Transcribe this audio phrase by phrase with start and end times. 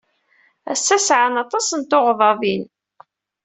[0.71, 2.63] Ass-a, sɛan aṭas n tuɣdaḍin.